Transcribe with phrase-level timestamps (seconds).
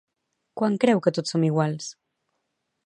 [0.61, 1.93] Quan creu que tots som iguals?